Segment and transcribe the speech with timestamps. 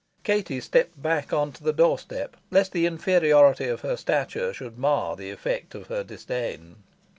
[0.23, 5.15] Katie stepped back on to the doorstep, lest the inferiority of her stature should mar
[5.15, 6.77] the effect of her disdain.